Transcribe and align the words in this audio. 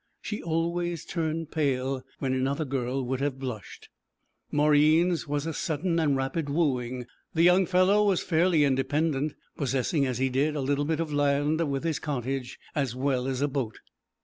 She 0.19 0.41
always 0.41 1.05
turned 1.05 1.51
pale 1.51 2.03
when 2.17 2.33
another 2.33 2.65
girl 2.65 3.05
would 3.05 3.21
have 3.21 3.37
blushed. 3.37 3.89
Mauryeen's 4.51 5.27
was 5.27 5.45
a 5.45 5.53
sudden 5.53 5.99
and 5.99 6.17
rapid 6.17 6.49
wooing. 6.49 7.05
The 7.35 7.43
young 7.43 7.67
fellow 7.67 8.03
was 8.03 8.23
fairly 8.23 8.63
independent, 8.63 9.35
possessing 9.57 10.07
as 10.07 10.17
he 10.17 10.29
did 10.29 10.55
a 10.55 10.61
little 10.61 10.85
bit 10.85 11.01
of 11.01 11.13
land 11.13 11.69
with 11.69 11.83
his 11.83 11.99
cottage, 11.99 12.57
as 12.73 12.95
well 12.95 13.27
as 13.27 13.41
a 13.43 13.47
boat. 13.47 13.77